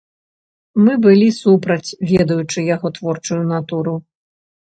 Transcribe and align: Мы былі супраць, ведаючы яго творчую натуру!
Мы 0.85 0.93
былі 1.05 1.27
супраць, 1.41 1.89
ведаючы 2.13 2.59
яго 2.75 2.87
творчую 2.97 3.39
натуру! 3.53 3.93